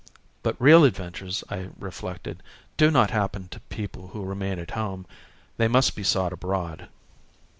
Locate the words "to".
3.49-3.59